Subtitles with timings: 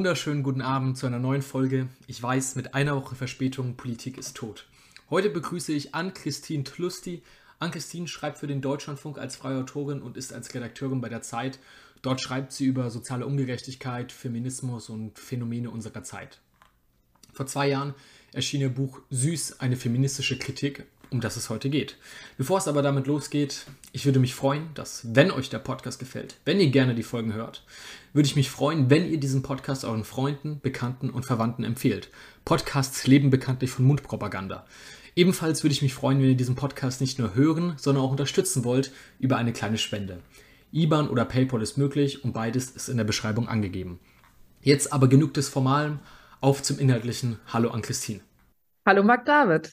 [0.00, 1.90] wunderschönen guten Abend zu einer neuen Folge.
[2.06, 4.66] Ich weiß, mit einer Woche Verspätung, Politik ist tot.
[5.10, 7.22] Heute begrüße ich Ann-Christine Tlusti.
[7.58, 11.58] Ann-Christine schreibt für den Deutschlandfunk als freie Autorin und ist als Redakteurin bei der Zeit.
[12.00, 16.40] Dort schreibt sie über soziale Ungerechtigkeit, Feminismus und Phänomene unserer Zeit.
[17.34, 17.92] Vor zwei Jahren
[18.32, 21.96] erschien ihr Buch Süß, eine feministische Kritik um das es heute geht.
[22.38, 26.36] Bevor es aber damit losgeht, ich würde mich freuen, dass, wenn euch der Podcast gefällt,
[26.44, 27.64] wenn ihr gerne die Folgen hört,
[28.12, 32.10] würde ich mich freuen, wenn ihr diesen Podcast euren Freunden, Bekannten und Verwandten empfehlt.
[32.44, 34.66] Podcasts leben bekanntlich von Mundpropaganda.
[35.16, 38.64] Ebenfalls würde ich mich freuen, wenn ihr diesen Podcast nicht nur hören, sondern auch unterstützen
[38.64, 40.20] wollt über eine kleine Spende.
[40.72, 43.98] IBAN oder PayPal ist möglich und beides ist in der Beschreibung angegeben.
[44.62, 45.98] Jetzt aber genug des Formalen,
[46.40, 47.38] auf zum Inhaltlichen.
[47.52, 48.20] Hallo an Christine.
[48.86, 49.72] Hallo Marc David.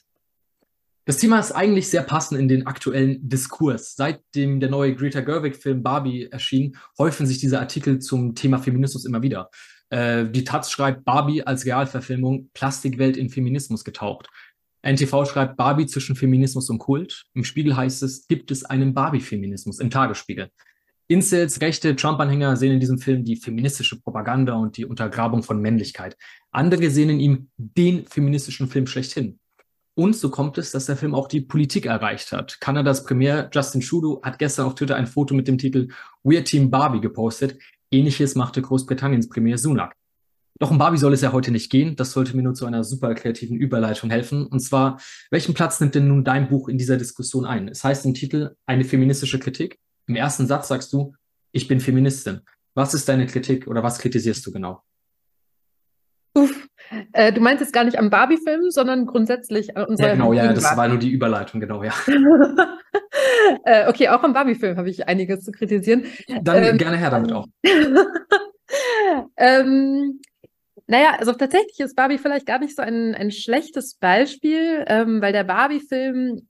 [1.08, 3.94] Das Thema ist eigentlich sehr passend in den aktuellen Diskurs.
[3.96, 9.22] Seitdem der neue Greta Gerwig-Film Barbie erschien, häufen sich diese Artikel zum Thema Feminismus immer
[9.22, 9.48] wieder.
[9.88, 14.28] Äh, die Taz schreibt Barbie als Realverfilmung Plastikwelt in Feminismus getaucht.
[14.82, 17.24] NTV schreibt Barbie zwischen Feminismus und Kult.
[17.32, 20.50] Im Spiegel heißt es, gibt es einen Barbie-Feminismus im Tagesspiegel.
[21.06, 26.18] Incels, rechte Trump-Anhänger sehen in diesem Film die feministische Propaganda und die Untergrabung von Männlichkeit.
[26.50, 29.38] Andere sehen in ihm den feministischen Film schlechthin.
[29.98, 32.60] Und so kommt es, dass der Film auch die Politik erreicht hat.
[32.60, 35.88] Kanadas Premier Justin Trudeau hat gestern auf Twitter ein Foto mit dem Titel
[36.22, 37.58] We're Team Barbie gepostet.
[37.90, 39.96] Ähnliches machte Großbritanniens Premier Sunak.
[40.60, 41.96] Doch um Barbie soll es ja heute nicht gehen.
[41.96, 44.46] Das sollte mir nur zu einer super kreativen Überleitung helfen.
[44.46, 45.00] Und zwar,
[45.32, 47.66] welchen Platz nimmt denn nun dein Buch in dieser Diskussion ein?
[47.66, 49.80] Es heißt im Titel eine feministische Kritik.
[50.06, 51.16] Im ersten Satz sagst du,
[51.50, 52.42] ich bin Feministin.
[52.74, 54.80] Was ist deine Kritik oder was kritisierst du genau?
[56.38, 56.68] Uff,
[57.12, 60.08] äh, du meinst jetzt gar nicht am Barbie-Film, sondern grundsätzlich an unserer.
[60.08, 61.92] Ja, genau, ja, das war nur die Überleitung, genau, ja.
[63.64, 66.04] äh, okay, auch am Barbie-Film habe ich einiges zu kritisieren.
[66.42, 67.46] Dann ähm, gerne her damit auch.
[69.36, 70.20] ähm,
[70.86, 75.32] naja, also tatsächlich ist Barbie vielleicht gar nicht so ein, ein schlechtes Beispiel, ähm, weil
[75.32, 76.48] der Barbie-Film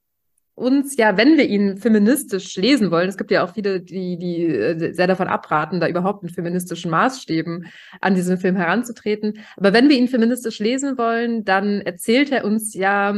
[0.59, 4.45] uns ja, wenn wir ihn feministisch lesen wollen, es gibt ja auch viele, die, die
[4.45, 7.67] äh, sehr davon abraten, da überhaupt in feministischen Maßstäben
[8.01, 9.39] an diesen Film heranzutreten.
[9.57, 13.15] Aber wenn wir ihn feministisch lesen wollen, dann erzählt er uns ja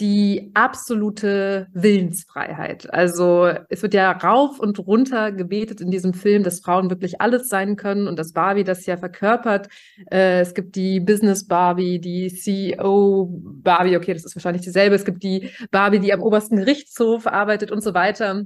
[0.00, 2.92] die absolute Willensfreiheit.
[2.92, 7.48] Also es wird ja rauf und runter gebetet in diesem Film, dass Frauen wirklich alles
[7.48, 9.68] sein können und dass Barbie das ja verkörpert.
[10.10, 14.96] Äh, es gibt die Business Barbie, die CEO Barbie, okay, das ist wahrscheinlich dieselbe.
[14.96, 18.44] Es gibt die Barbie, die am obersten Gerichtshof arbeitet und so weiter.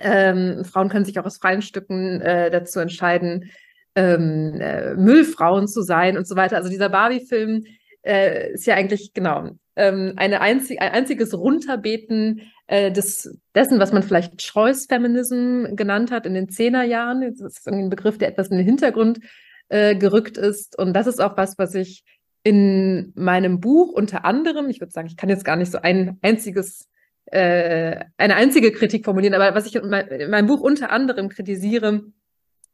[0.00, 3.50] Ähm, Frauen können sich auch aus freien Stücken äh, dazu entscheiden,
[3.94, 6.56] ähm, äh, Müllfrauen zu sein und so weiter.
[6.56, 7.64] Also dieser Barbie-Film
[8.02, 13.92] äh, ist ja eigentlich genau ähm, eine einzig, ein einziges Runterbeten äh, des, dessen, was
[13.92, 17.20] man vielleicht Choice Feminism genannt hat in den Zehnerjahren.
[17.22, 19.20] Das ist ein Begriff, der etwas in den Hintergrund
[19.68, 20.78] äh, gerückt ist.
[20.78, 22.04] Und das ist auch was, was ich
[22.44, 26.18] in meinem Buch unter anderem, ich würde sagen, ich kann jetzt gar nicht so ein
[26.22, 26.88] einziges
[27.26, 31.28] äh, eine einzige Kritik formulieren, aber was ich in, mein, in meinem Buch unter anderem
[31.28, 32.02] kritisiere,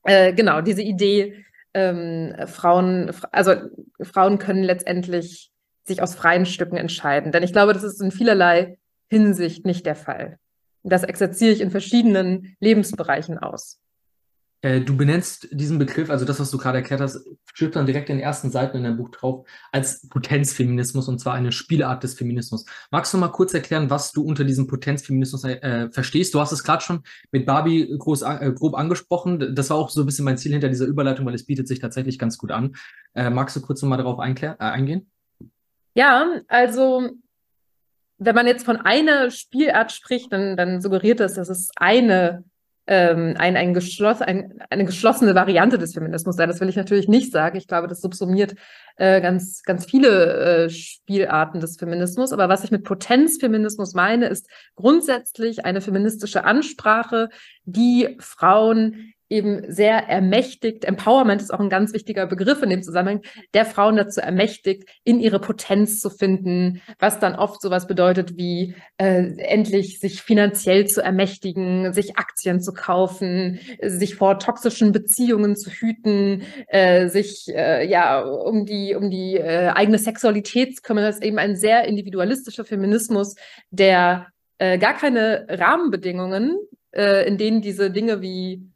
[0.04, 1.44] äh, genau, diese Idee,
[1.74, 3.54] ähm, Frauen, also
[4.00, 5.52] Frauen können letztendlich
[5.88, 7.32] sich aus freien Stücken entscheiden.
[7.32, 8.78] Denn ich glaube, das ist in vielerlei
[9.08, 10.38] Hinsicht nicht der Fall.
[10.82, 13.80] Das exerziere ich in verschiedenen Lebensbereichen aus.
[14.60, 18.10] Äh, du benennst diesen Begriff, also das, was du gerade erklärt hast, steht dann direkt
[18.10, 22.14] in den ersten Seiten in deinem Buch drauf, als Potenzfeminismus und zwar eine Spielart des
[22.14, 22.64] Feminismus.
[22.90, 26.34] Magst du mal kurz erklären, was du unter diesem Potenzfeminismus äh, verstehst?
[26.34, 29.54] Du hast es gerade schon mit Barbie groß, äh, grob angesprochen.
[29.54, 31.78] Das war auch so ein bisschen mein Ziel hinter dieser Überleitung, weil es bietet sich
[31.78, 32.74] tatsächlich ganz gut an.
[33.14, 35.08] Äh, magst du kurz nochmal darauf äh, eingehen?
[35.94, 37.10] Ja, also
[38.18, 42.44] wenn man jetzt von einer Spielart spricht, dann, dann suggeriert das, dass es eine,
[42.86, 46.46] ähm, ein, ein geschloss, ein, eine geschlossene Variante des Feminismus sei.
[46.46, 47.56] Das will ich natürlich nicht sagen.
[47.56, 48.56] Ich glaube, das subsumiert
[48.96, 52.32] äh, ganz, ganz viele äh, Spielarten des Feminismus.
[52.32, 57.28] Aber was ich mit Potenzfeminismus meine, ist grundsätzlich eine feministische Ansprache,
[57.64, 63.22] die Frauen eben sehr ermächtigt, Empowerment ist auch ein ganz wichtiger Begriff in dem Zusammenhang,
[63.54, 68.74] der Frauen dazu ermächtigt, in ihre Potenz zu finden, was dann oft sowas bedeutet wie
[68.96, 75.70] äh, endlich sich finanziell zu ermächtigen, sich Aktien zu kaufen, sich vor toxischen Beziehungen zu
[75.70, 81.04] hüten, äh, sich äh, ja um die um die äh, eigene Sexualität zu kümmern.
[81.04, 83.34] Das ist eben ein sehr individualistischer Feminismus,
[83.70, 84.28] der
[84.58, 86.56] äh, gar keine Rahmenbedingungen,
[86.92, 88.68] äh, in denen diese Dinge wie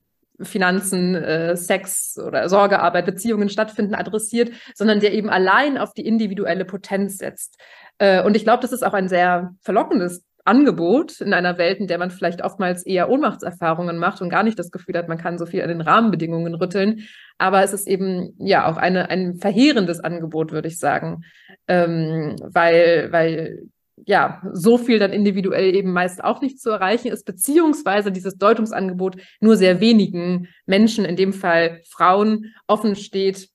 [0.44, 6.64] Finanzen, äh, Sex oder Sorgearbeit, Beziehungen stattfinden, adressiert, sondern der eben allein auf die individuelle
[6.64, 7.58] Potenz setzt.
[7.98, 11.86] Äh, und ich glaube, das ist auch ein sehr verlockendes Angebot in einer Welt, in
[11.86, 15.38] der man vielleicht oftmals eher Ohnmachtserfahrungen macht und gar nicht das Gefühl hat, man kann
[15.38, 17.06] so viel an den Rahmenbedingungen rütteln.
[17.38, 21.22] Aber es ist eben ja auch eine, ein verheerendes Angebot, würde ich sagen,
[21.68, 23.68] ähm, weil, weil
[24.06, 29.16] ja, so viel dann individuell eben meist auch nicht zu erreichen ist, beziehungsweise dieses Deutungsangebot
[29.40, 33.48] nur sehr wenigen Menschen, in dem Fall Frauen, offen steht,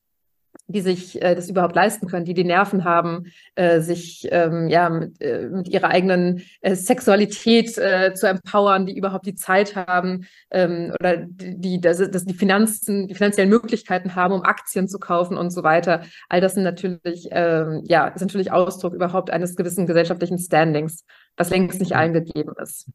[0.68, 3.24] die sich äh, das überhaupt leisten können, die die Nerven haben,
[3.54, 8.96] äh, sich ähm, ja mit, äh, mit ihrer eigenen äh, Sexualität äh, zu empowern, die
[8.96, 14.14] überhaupt die Zeit haben ähm, oder die, die dass, dass die Finanzen, die finanziellen Möglichkeiten
[14.14, 16.02] haben, um Aktien zu kaufen und so weiter.
[16.28, 21.04] All das sind natürlich ähm, ja ist natürlich Ausdruck überhaupt eines gewissen gesellschaftlichen Standings,
[21.36, 22.90] was längst nicht allen gegeben ist.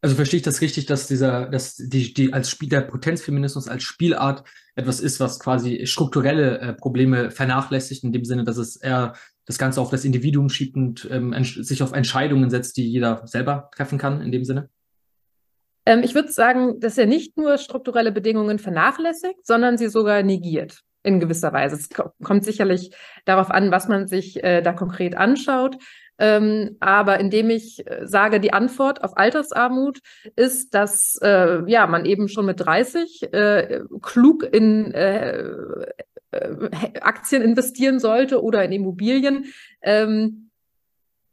[0.00, 3.82] Also verstehe ich das richtig, dass dieser, dass die, die als Spiel der Potenzfeminismus als
[3.82, 4.44] Spielart
[4.76, 9.14] etwas ist, was quasi strukturelle äh, Probleme vernachlässigt, in dem Sinne, dass es eher
[9.44, 13.70] das Ganze auf das Individuum schiebt und ähm, sich auf Entscheidungen setzt, die jeder selber
[13.74, 14.68] treffen kann, in dem Sinne?
[15.84, 20.82] Ähm, ich würde sagen, dass er nicht nur strukturelle Bedingungen vernachlässigt, sondern sie sogar negiert
[21.02, 21.76] in gewisser Weise.
[21.76, 21.88] Es
[22.22, 25.78] kommt sicherlich darauf an, was man sich äh, da konkret anschaut.
[26.18, 30.00] Ähm, aber indem ich äh, sage, die Antwort auf Altersarmut
[30.36, 35.44] ist, dass äh, ja, man eben schon mit 30 äh, klug in äh,
[36.30, 36.70] äh,
[37.00, 39.46] Aktien investieren sollte oder in Immobilien.
[39.80, 40.47] Ähm,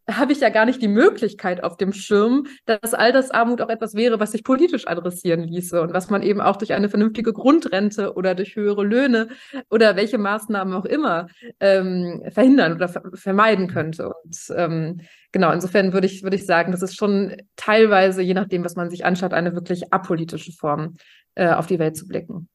[0.09, 4.19] habe ich ja gar nicht die Möglichkeit auf dem Schirm, dass Altersarmut auch etwas wäre,
[4.19, 8.35] was sich politisch adressieren ließe und was man eben auch durch eine vernünftige Grundrente oder
[8.35, 9.29] durch höhere Löhne
[9.69, 11.27] oder welche Maßnahmen auch immer
[11.59, 14.11] ähm, verhindern oder ver vermeiden könnte.
[14.23, 18.63] Und ähm, genau, insofern würde ich, würde ich sagen, das ist schon teilweise, je nachdem,
[18.63, 20.95] was man sich anschaut, eine wirklich apolitische Form,
[21.35, 22.47] äh, auf die Welt zu blicken.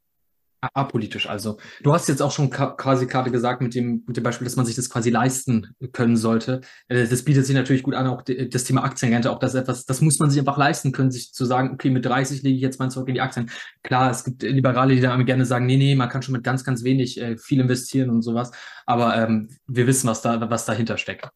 [0.61, 1.59] Apolitisch also.
[1.83, 4.67] Du hast jetzt auch schon quasi gerade gesagt mit dem, mit dem Beispiel, dass man
[4.67, 6.61] sich das quasi leisten können sollte.
[6.89, 10.01] Äh, das bietet sich natürlich gut an, auch das Thema Aktienrente, auch das etwas, das
[10.01, 12.79] muss man sich einfach leisten können, sich zu sagen, okay, mit 30 lege ich jetzt
[12.79, 13.51] mal zurück in die Aktien.
[13.83, 16.65] Klar, es gibt Liberale, die da gerne sagen, nee, nee, man kann schon mit ganz,
[16.65, 18.51] ganz wenig äh, viel investieren und sowas.
[18.87, 21.29] Aber ähm, wir wissen, was da, was dahinter steckt.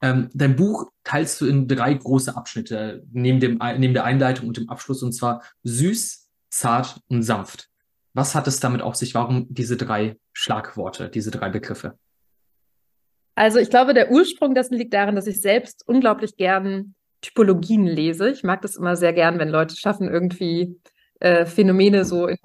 [0.00, 4.56] Ähm, dein Buch teilst du in drei große Abschnitte, neben, dem, neben der Einleitung und
[4.56, 7.71] dem Abschluss, und zwar süß, zart und sanft.
[8.14, 9.14] Was hat es damit auf sich?
[9.14, 11.98] Warum diese drei Schlagworte, diese drei Begriffe?
[13.34, 18.30] Also ich glaube, der Ursprung dessen liegt darin, dass ich selbst unglaublich gern Typologien lese.
[18.30, 20.76] Ich mag das immer sehr gern, wenn Leute schaffen, irgendwie
[21.20, 22.38] äh, Phänomene so in,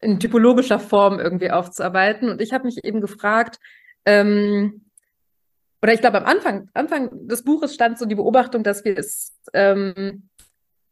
[0.00, 2.28] in, typologischer Form irgendwie aufzuarbeiten.
[2.28, 3.58] Und ich habe mich eben gefragt,
[4.04, 4.82] ähm,
[5.82, 9.34] oder ich glaube, am Anfang, Anfang des Buches stand so die Beobachtung, dass wir es
[9.52, 10.28] ähm,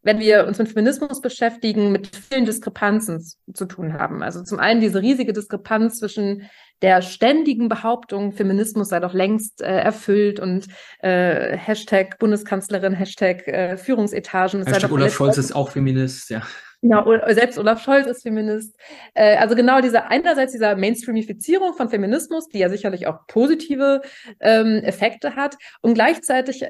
[0.05, 4.21] wenn wir uns mit Feminismus beschäftigen, mit vielen Diskrepanzen zu tun haben.
[4.21, 6.43] Also zum einen diese riesige Diskrepanz zwischen
[6.81, 10.67] der ständigen Behauptung, Feminismus sei doch längst äh, erfüllt und
[10.99, 14.63] äh, Hashtag Bundeskanzlerin, Hashtag äh, Führungsetagen.
[14.65, 16.43] Hashtag Olaf Scholz ist auch Feminist, ja.
[16.81, 17.03] Ja,
[17.33, 18.77] selbst Olaf Scholz ist Feminist.
[19.15, 24.01] Äh, also genau diese einerseits dieser Mainstreamifizierung von Feminismus, die ja sicherlich auch positive
[24.39, 26.63] ähm, Effekte hat und gleichzeitig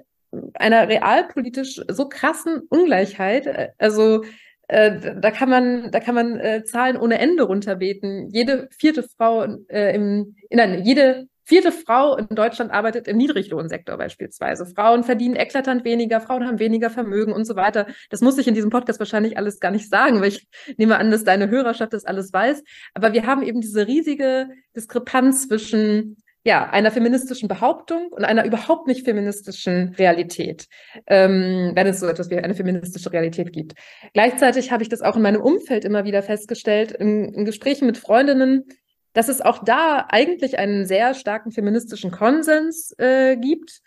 [0.54, 3.48] einer realpolitisch so krassen Ungleichheit.
[3.48, 4.24] Äh, also
[4.68, 8.30] äh, da kann man, da kann man äh, Zahlen ohne Ende runterbeten.
[8.32, 14.66] Jede vierte Frau äh, im, nein, jede vierte Frau in Deutschland arbeitet im Niedriglohnsektor beispielsweise.
[14.66, 17.86] Frauen verdienen eklatant weniger, Frauen haben weniger Vermögen und so weiter.
[18.10, 21.12] Das muss ich in diesem Podcast wahrscheinlich alles gar nicht sagen, weil ich nehme an,
[21.12, 22.64] dass deine Hörerschaft das alles weiß.
[22.96, 28.86] Aber wir haben eben diese riesige Diskrepanz zwischen ja, einer feministischen Behauptung und einer überhaupt
[28.86, 30.68] nicht feministischen Realität,
[31.08, 33.74] ähm, wenn es so etwas wie eine feministische Realität gibt.
[34.14, 37.98] Gleichzeitig habe ich das auch in meinem Umfeld immer wieder festgestellt, in, in Gesprächen mit
[37.98, 38.66] Freundinnen,
[39.14, 43.82] dass es auch da eigentlich einen sehr starken feministischen Konsens äh, gibt.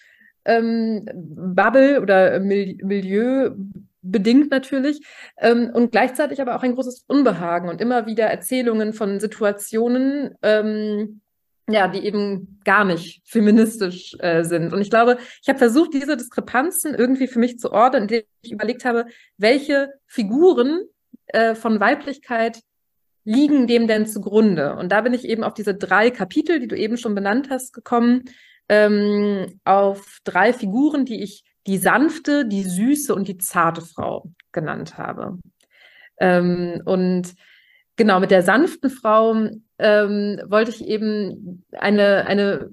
[0.45, 3.51] Ähm, Bubble oder Mil Milieu
[4.03, 5.01] bedingt natürlich
[5.37, 11.21] ähm, und gleichzeitig aber auch ein großes Unbehagen und immer wieder Erzählungen von Situationen, ähm,
[11.69, 14.73] ja, die eben gar nicht feministisch äh, sind.
[14.73, 18.53] Und ich glaube, ich habe versucht, diese Diskrepanzen irgendwie für mich zu ordnen, indem ich
[18.53, 19.07] überlegt habe,
[19.37, 20.85] welche Figuren
[21.27, 22.61] äh, von Weiblichkeit
[23.25, 24.77] liegen dem denn zugrunde?
[24.77, 27.75] Und da bin ich eben auf diese drei Kapitel, die du eben schon benannt hast,
[27.75, 28.25] gekommen,
[28.71, 34.97] ähm, auf drei Figuren, die ich die sanfte, die süße und die zarte Frau genannt
[34.97, 35.39] habe.
[36.19, 37.35] Ähm, und
[37.97, 42.71] genau, mit der sanften Frau ähm, wollte ich eben eine, eine,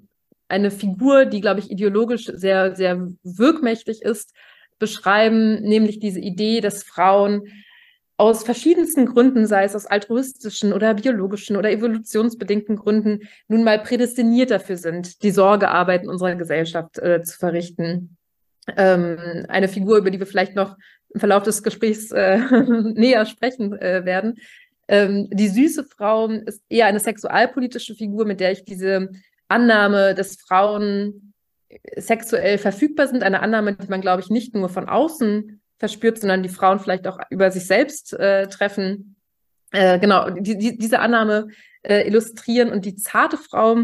[0.48, 4.34] eine Figur, die, glaube ich, ideologisch sehr, sehr wirkmächtig ist,
[4.80, 7.44] beschreiben, nämlich diese Idee, dass Frauen
[8.18, 14.52] aus verschiedensten Gründen, sei es aus altruistischen oder biologischen oder evolutionsbedingten Gründen, nun mal prädestiniert
[14.52, 18.18] dafür sind, die Sorgearbeit in unserer Gesellschaft äh, zu verrichten.
[18.78, 20.76] ähm, eine Figur, über die wir vielleicht noch
[21.14, 22.38] im Verlauf des Gesprächs äh,
[22.94, 24.38] näher sprechen äh, werden.
[24.88, 29.10] Ähm, die süße Frau ist eher eine sexualpolitische Figur, mit der ich diese
[29.48, 31.34] Annahme, dass Frauen
[31.96, 36.44] sexuell verfügbar sind, eine Annahme, die man, glaube ich, nicht nur von außen verspürt, sondern
[36.44, 39.16] die Frauen vielleicht auch über sich selbst äh, treffen.
[39.72, 41.48] Äh, genau, die, die, diese Annahme
[41.84, 43.84] äh, illustrieren und die zarte Frau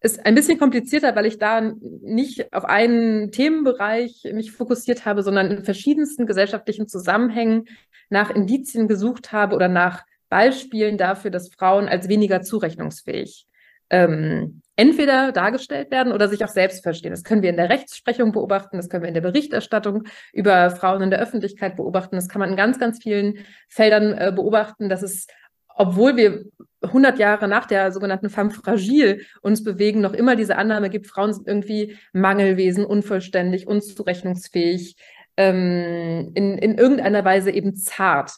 [0.00, 5.50] ist ein bisschen komplizierter, weil ich da nicht auf einen Themenbereich mich fokussiert habe, sondern
[5.50, 7.64] in verschiedensten gesellschaftlichen Zusammenhängen
[8.08, 13.46] nach Indizien gesucht habe oder nach Beispielen dafür, dass Frauen als weniger zurechnungsfähig
[13.90, 17.12] ähm, entweder dargestellt werden oder sich auch selbst verstehen.
[17.12, 21.02] Das können wir in der Rechtsprechung beobachten, das können wir in der Berichterstattung über Frauen
[21.02, 25.02] in der Öffentlichkeit beobachten, das kann man in ganz, ganz vielen Feldern äh, beobachten, dass
[25.02, 25.26] es,
[25.68, 26.44] obwohl wir
[26.82, 31.32] 100 Jahre nach der sogenannten femme fragile uns bewegen, noch immer diese Annahme gibt, Frauen
[31.32, 34.96] sind irgendwie Mangelwesen, unvollständig, unzurechnungsfähig,
[35.36, 38.32] ähm, in, in irgendeiner Weise eben zart.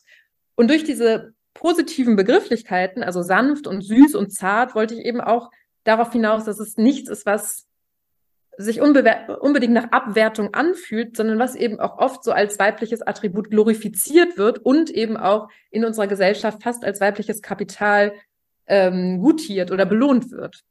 [0.56, 5.50] Und durch diese positiven Begrifflichkeiten, also sanft und süß und zart, wollte ich eben auch
[5.82, 7.66] darauf hinaus, dass es nichts ist, was
[8.56, 14.36] sich unbedingt nach Abwertung anfühlt, sondern was eben auch oft so als weibliches Attribut glorifiziert
[14.36, 18.14] wird und eben auch in unserer Gesellschaft fast als weibliches Kapital
[18.66, 20.64] ähm, gutiert oder belohnt wird.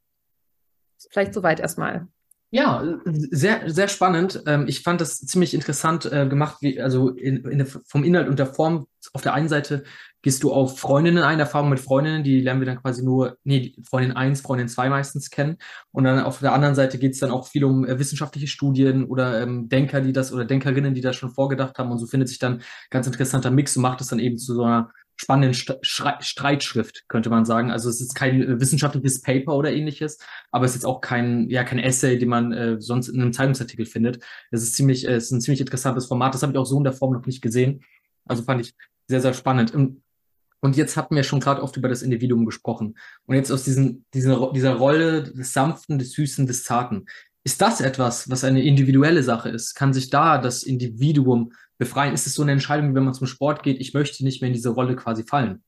[1.09, 2.07] Vielleicht soweit erstmal.
[2.49, 4.41] Ja, sehr, sehr spannend.
[4.45, 8.39] Ähm, ich fand das ziemlich interessant äh, gemacht, wie, also in, in vom Inhalt und
[8.39, 8.87] der Form.
[9.13, 9.83] Auf der einen Seite
[10.21, 13.75] gehst du auf Freundinnen ein, Erfahrungen mit Freundinnen, die lernen wir dann quasi nur, nee,
[13.83, 15.57] Freundin 1, Freundin 2 meistens kennen.
[15.91, 19.03] Und dann auf der anderen Seite geht es dann auch viel um äh, wissenschaftliche Studien
[19.03, 21.91] oder ähm, Denker, die das oder Denkerinnen, die das schon vorgedacht haben.
[21.91, 24.63] Und so findet sich dann ganz interessanter Mix und macht es dann eben zu so
[24.63, 27.71] einer spannenden St Streitschrift, könnte man sagen.
[27.71, 30.19] Also es ist kein äh, wissenschaftliches Paper oder ähnliches,
[30.51, 33.33] aber es ist jetzt auch kein, ja, kein Essay, den man äh, sonst in einem
[33.33, 34.23] Zeitungsartikel findet.
[34.51, 36.33] Es ist ziemlich, äh, es ist ein ziemlich interessantes Format.
[36.33, 37.83] Das habe ich auch so in der Form noch nicht gesehen.
[38.25, 38.73] Also fand ich
[39.07, 39.73] sehr, sehr spannend.
[39.73, 42.97] Und jetzt hatten wir schon gerade oft über das Individuum gesprochen.
[43.25, 47.05] Und jetzt aus diesen, dieser, dieser Rolle des Sanften, des Süßen, des Zarten.
[47.43, 49.75] Ist das etwas, was eine individuelle Sache ist?
[49.75, 52.13] Kann sich da das Individuum befreien?
[52.13, 54.53] Ist es so eine Entscheidung, wenn man zum Sport geht, ich möchte nicht mehr in
[54.53, 55.63] diese Rolle quasi fallen?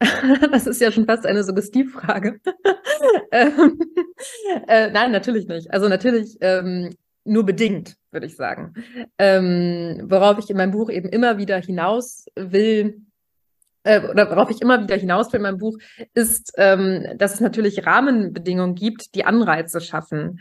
[0.50, 2.40] Das ist ja schon fast eine Suggestivfrage.
[3.32, 3.78] ähm,
[4.66, 5.72] äh, nein, natürlich nicht.
[5.72, 8.74] Also natürlich ähm, nur bedingt, würde ich sagen.
[9.18, 13.02] Ähm, worauf ich in meinem Buch eben immer wieder hinaus will,
[13.84, 15.78] äh, oder worauf ich immer wieder hinaus will in meinem Buch,
[16.14, 20.40] ist, ähm, dass es natürlich Rahmenbedingungen gibt, die Anreize schaffen.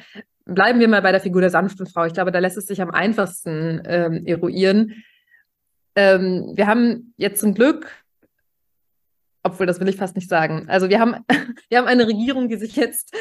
[0.54, 2.06] Bleiben wir mal bei der Figur der sanften Frau.
[2.06, 5.04] Ich glaube, da lässt es sich am einfachsten ähm, eruieren.
[5.96, 7.92] Ähm, wir haben jetzt zum Glück
[9.42, 10.66] obwohl, das will ich fast nicht sagen.
[10.68, 11.16] Also wir haben,
[11.70, 13.16] wir haben eine Regierung, die sich jetzt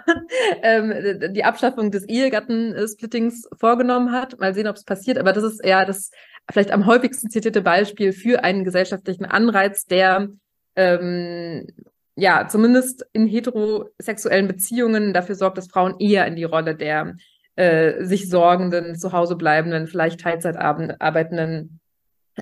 [0.62, 4.38] ähm, die Abschaffung des Ehegattensplittings vorgenommen hat.
[4.38, 5.18] Mal sehen, ob es passiert.
[5.18, 6.10] Aber das ist eher das
[6.50, 10.28] vielleicht am häufigsten zitierte Beispiel für einen gesellschaftlichen Anreiz, der
[10.76, 11.66] ähm,
[12.16, 17.16] ja zumindest in heterosexuellen Beziehungen dafür sorgt, dass Frauen eher in die Rolle der
[17.56, 21.80] äh, sich sorgenden, zu Hause bleibenden, vielleicht Teilzeit arbeitenden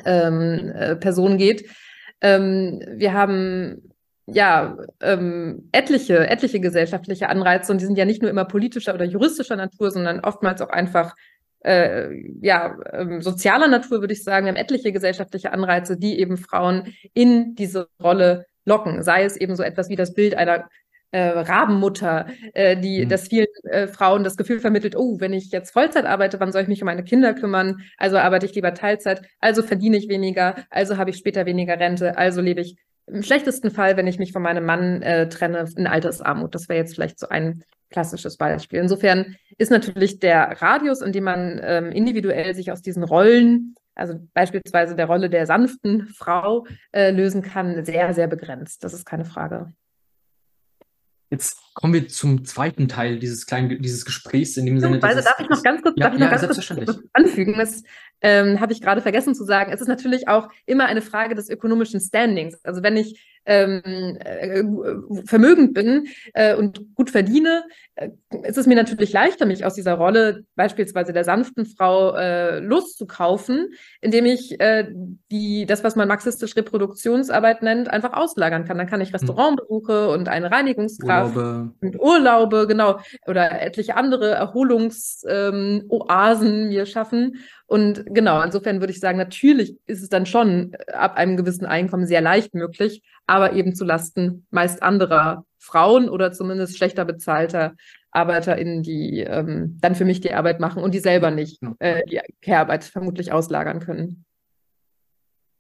[0.05, 1.69] ähm, äh, Person geht.
[2.21, 3.93] Ähm, wir haben
[4.27, 9.05] ja ähm, etliche, etliche gesellschaftliche Anreize und die sind ja nicht nur immer politischer oder
[9.05, 11.15] juristischer Natur, sondern oftmals auch einfach
[11.65, 12.11] äh,
[12.41, 14.47] ja, ähm, sozialer Natur, würde ich sagen.
[14.47, 19.03] Wir haben etliche gesellschaftliche Anreize, die eben Frauen in diese Rolle locken.
[19.03, 20.69] Sei es eben so etwas wie das Bild einer
[21.13, 23.09] äh, Rabenmutter, äh, die mhm.
[23.09, 26.63] das vielen äh, Frauen das Gefühl vermittelt, oh, wenn ich jetzt Vollzeit arbeite, wann soll
[26.63, 27.83] ich mich um meine Kinder kümmern?
[27.99, 32.17] Also arbeite ich lieber Teilzeit, also verdiene ich weniger, also habe ich später weniger Rente,
[32.17, 32.77] also lebe ich
[33.07, 36.55] im schlechtesten Fall, wenn ich mich von meinem Mann äh, trenne, in Altersarmut.
[36.55, 38.81] Das wäre jetzt vielleicht so ein klassisches Beispiel.
[38.81, 44.19] Insofern ist natürlich der Radius, in dem man ähm, individuell sich aus diesen Rollen, also
[44.35, 48.85] beispielsweise der Rolle der sanften Frau, äh, lösen kann, sehr, sehr begrenzt.
[48.85, 49.73] Das ist keine Frage.
[51.31, 55.03] Jetzt kommen wir zum zweiten Teil dieses kleinen dieses Gesprächs in dem Sinne.
[55.03, 57.55] Also darf ich noch ganz kurz, ja, darf ich noch ja, ganz kurz anfügen?
[57.57, 57.83] Das
[58.21, 59.73] ähm, habe ich gerade vergessen zu sagen.
[59.73, 62.63] Es ist natürlich auch immer eine Frage des ökonomischen Standings.
[62.65, 64.63] Also wenn ich ähm, äh,
[65.25, 67.65] vermögend bin äh, und gut verdiene,
[67.97, 68.11] äh,
[68.45, 73.71] ist es mir natürlich leichter, mich aus dieser Rolle beispielsweise der sanften Frau äh, loszukaufen,
[74.01, 74.93] indem ich äh,
[75.31, 78.79] die, das, was man marxistisch Reproduktionsarbeit nennt, einfach auslagern kann.
[78.79, 79.17] Dann kann ich hm.
[79.17, 81.62] Restaurantbesuche und eine Reinigungskraft Urlaube.
[81.81, 85.83] Und Urlaube, genau, oder etliche andere Erholungsoasen
[86.53, 87.39] ähm, mir schaffen
[87.73, 91.65] und genau, insofern würde ich sagen, natürlich ist es dann schon äh, ab einem gewissen
[91.65, 97.75] Einkommen sehr leicht möglich, aber eben zu Lasten meist anderer Frauen oder zumindest schlechter bezahlter
[98.11, 102.21] ArbeiterInnen, die ähm, dann für mich die Arbeit machen und die selber nicht äh, die
[102.43, 104.27] Care-Arbeit vermutlich auslagern können.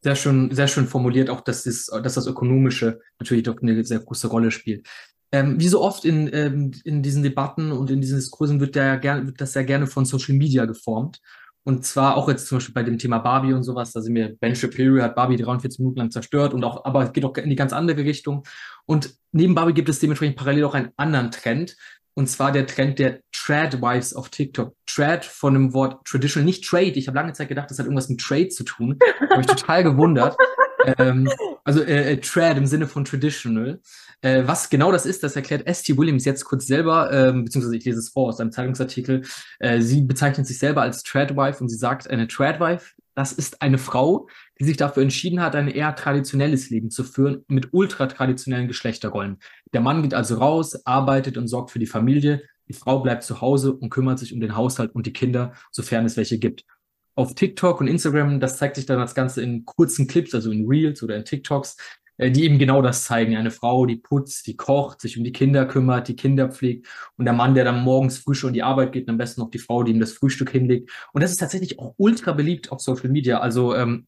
[0.03, 4.01] Sehr schön, sehr schön formuliert, auch dass das, dass das Ökonomische natürlich doch eine sehr
[4.01, 4.87] große Rolle spielt.
[5.33, 9.03] Ähm, wie so oft in, ähm, in diesen Debatten und in diesen Diskursen wird, der,
[9.03, 11.21] wird das sehr gerne von Social Media geformt.
[11.65, 14.37] Und zwar auch jetzt zum Beispiel bei dem Thema Barbie und sowas, da sind wir,
[14.41, 17.51] Ben Shapiro hat Barbie 43 Minuten lang zerstört und auch, aber es geht auch in
[17.51, 18.45] die ganz andere Richtung.
[18.85, 21.77] Und neben Barbie gibt es dementsprechend parallel auch einen anderen Trend.
[22.15, 24.75] Und zwar der Trend der Trad-Wives auf TikTok.
[24.87, 26.93] Trad von dem Wort Traditional, nicht Trade.
[26.93, 28.99] Ich habe lange Zeit gedacht, das hat irgendwas mit Trade zu tun.
[29.31, 30.37] Habe ich total gewundert.
[30.99, 31.29] ähm,
[31.65, 33.81] also äh, äh, Trad im Sinne von Traditional.
[34.21, 35.97] Äh, was genau das ist, das erklärt S.T.
[35.97, 39.23] Williams jetzt kurz selber, ähm, beziehungsweise ich lese es vor aus einem Zeitungsartikel.
[39.59, 43.79] Äh, sie bezeichnet sich selber als Tradwife und sie sagt, eine Tradwife, das ist eine
[43.79, 49.39] Frau, die sich dafür entschieden hat, ein eher traditionelles Leben zu führen mit ultra-traditionellen Geschlechterrollen.
[49.73, 52.43] Der Mann geht also raus, arbeitet und sorgt für die Familie.
[52.69, 56.07] Die Frau bleibt zu Hause und kümmert sich um den Haushalt und die Kinder, sofern
[56.07, 56.65] es welche gibt.
[57.15, 60.67] Auf TikTok und Instagram, das zeigt sich dann das Ganze in kurzen Clips, also in
[60.67, 61.77] Reels oder in TikToks,
[62.19, 63.37] äh, die eben genau das zeigen.
[63.37, 67.25] Eine Frau, die putzt, die kocht, sich um die Kinder kümmert, die Kinder pflegt und
[67.25, 69.51] der Mann, der dann morgens früh schon in die Arbeit geht und am besten noch
[69.51, 70.91] die Frau, die ihm das Frühstück hinlegt.
[71.13, 73.41] Und das ist tatsächlich auch ultra beliebt auf Social Media.
[73.41, 74.07] Also ähm,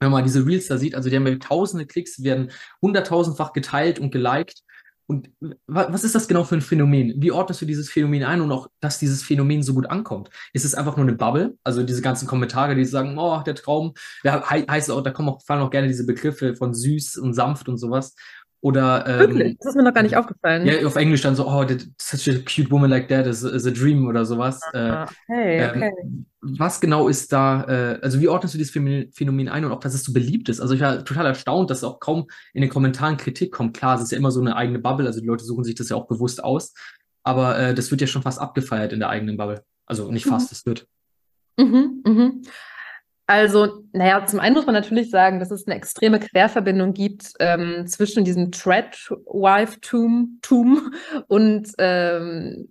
[0.00, 2.50] wenn man diese Reels da sieht, also die haben ja tausende Klicks, werden
[2.82, 4.62] hunderttausendfach geteilt und geliked.
[5.06, 5.30] Und
[5.66, 7.14] was ist das genau für ein Phänomen?
[7.16, 10.30] Wie ordnest du dieses Phänomen ein und auch, dass dieses Phänomen so gut ankommt?
[10.52, 11.58] Ist es einfach nur eine Bubble?
[11.64, 15.42] Also diese ganzen Kommentare, die sagen, oh, der Traum, ja, heißt auch, da kommen auch,
[15.42, 18.14] fallen auch gerne diese Begriffe von süß und sanft und sowas.
[18.62, 19.56] Oder ähm, Wirklich?
[19.58, 20.64] Das ist mir noch gar nicht aufgefallen.
[20.64, 21.66] Ja, auf Englisch dann so, oh,
[22.00, 24.60] such a cute woman like that is, is a dream oder sowas.
[24.72, 25.92] Ah, okay, äh, okay.
[26.00, 29.80] Ähm, was genau ist da, äh, also wie ordnest du dieses Phänomen ein und auch,
[29.80, 30.60] dass es so beliebt ist?
[30.60, 33.76] Also ich war total erstaunt, dass auch kaum in den Kommentaren Kritik kommt.
[33.76, 35.88] Klar, es ist ja immer so eine eigene Bubble, also die Leute suchen sich das
[35.88, 36.72] ja auch bewusst aus.
[37.24, 39.64] Aber äh, das wird ja schon fast abgefeiert in der eigenen Bubble.
[39.86, 40.70] Also nicht fast, es mhm.
[40.70, 40.86] wird.
[41.58, 42.42] Mhm, mhm.
[43.26, 47.86] Also, naja, zum einen muss man natürlich sagen, dass es eine extreme Querverbindung gibt ähm,
[47.86, 50.40] zwischen diesem Treadwife-Tum
[51.28, 52.68] und ähm,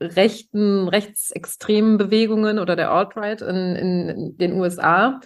[0.00, 5.20] rechten, rechtsextremen Bewegungen oder der Alt-Right in, in, den USA.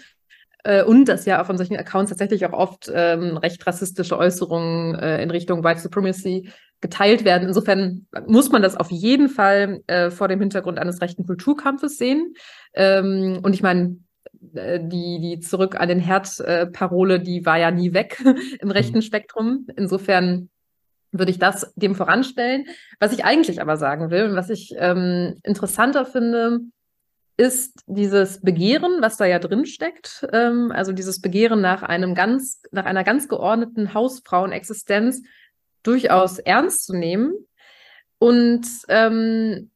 [0.64, 5.22] Äh, und dass ja von solchen Accounts tatsächlich auch oft ähm, recht rassistische Äußerungen äh,
[5.22, 6.50] in Richtung White Supremacy
[6.81, 7.48] geteilt werden.
[7.48, 12.35] Insofern muss man das auf jeden Fall äh, vor dem Hintergrund eines rechten Kulturkampfes sehen.
[12.74, 13.96] Ähm, und ich meine,
[14.40, 18.22] die, die Zurück an den Herd-Parole, äh, die war ja nie weg
[18.61, 19.03] im rechten mhm.
[19.03, 19.66] Spektrum.
[19.77, 20.48] Insofern
[21.11, 22.66] würde ich das dem voranstellen.
[23.01, 26.61] Was ich eigentlich aber sagen will und was ich ähm, interessanter finde,
[27.37, 32.62] ist dieses Begehren, was da ja drin steckt, ähm, also dieses Begehren nach einem ganz,
[32.72, 35.22] nach einer ganz geordneten Hausfrauenexistenz
[35.85, 37.33] durchaus ernst zu nehmen
[38.18, 39.70] und ähm,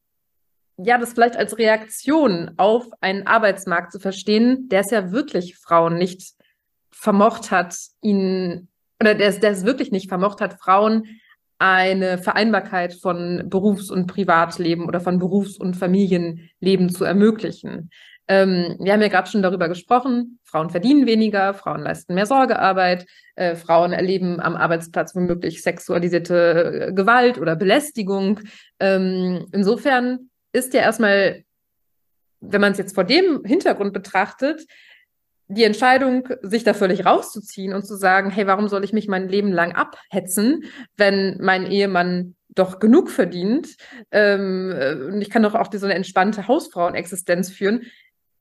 [0.77, 5.97] ja, das vielleicht als Reaktion auf einen Arbeitsmarkt zu verstehen, der es ja wirklich Frauen
[5.97, 6.33] nicht
[6.91, 8.69] vermocht hat, ihnen,
[9.01, 11.07] oder der der es wirklich nicht vermocht hat, Frauen
[11.59, 17.91] eine Vereinbarkeit von Berufs- und Privatleben oder von Berufs- und Familienleben zu ermöglichen.
[18.27, 23.07] Ähm, wir haben ja gerade schon darüber gesprochen, Frauen verdienen weniger, Frauen leisten mehr Sorgearbeit,
[23.37, 28.41] äh, Frauen erleben am Arbeitsplatz womöglich sexualisierte äh, Gewalt oder Belästigung.
[28.81, 31.45] Ähm, insofern ist ja erstmal,
[32.41, 34.67] wenn man es jetzt vor dem Hintergrund betrachtet,
[35.49, 39.29] die Entscheidung, sich da völlig rauszuziehen und zu sagen, hey, warum soll ich mich mein
[39.29, 40.65] Leben lang abhetzen,
[40.97, 43.77] wenn mein Ehemann doch genug verdient
[44.11, 47.83] ähm, äh, und ich kann doch auch so eine entspannte Hausfrauenexistenz führen,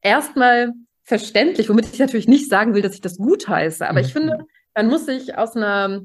[0.02, 0.72] erstmal
[1.04, 4.06] verständlich, womit ich natürlich nicht sagen will, dass ich das gut heiße, aber mhm.
[4.06, 4.38] ich finde,
[4.76, 6.02] man muss sich aus einer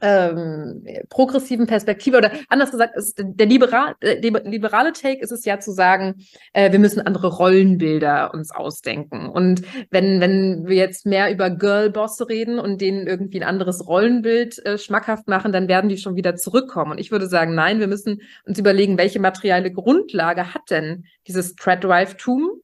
[0.00, 5.60] ähm, progressiven Perspektive oder anders gesagt, ist der liberal, äh, liberale Take ist es ja
[5.60, 9.28] zu sagen, äh, wir müssen andere Rollenbilder uns ausdenken.
[9.28, 14.64] Und wenn, wenn wir jetzt mehr über Girlbosse reden und denen irgendwie ein anderes Rollenbild
[14.66, 16.92] äh, schmackhaft machen, dann werden die schon wieder zurückkommen.
[16.92, 21.54] Und ich würde sagen, nein, wir müssen uns überlegen, welche materielle Grundlage hat denn dieses
[21.54, 22.60] Thread-Drive-Tum?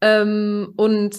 [0.00, 1.16] Ähm, und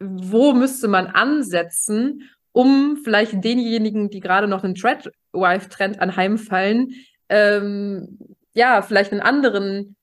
[0.00, 2.22] wo müsste man ansetzen,
[2.58, 6.92] um vielleicht denjenigen, die gerade noch einen Treadwife-Trend anheimfallen,
[7.28, 8.18] ähm,
[8.52, 9.94] ja, vielleicht einen anderen,